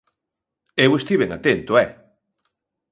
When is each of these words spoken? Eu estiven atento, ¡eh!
Eu 0.85 0.91
estiven 0.95 1.29
atento, 1.33 1.71
¡eh! 1.83 1.89